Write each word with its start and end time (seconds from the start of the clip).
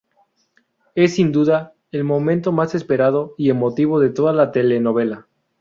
Es, 0.95 1.13
sin 1.13 1.31
duda, 1.31 1.75
el 1.91 2.03
momento 2.03 2.51
más 2.51 2.73
esperado 2.73 3.35
y 3.37 3.51
emotivo 3.51 3.99
de 3.99 4.09
toda 4.09 4.33
la 4.33 4.51
telenovela. 4.51 5.27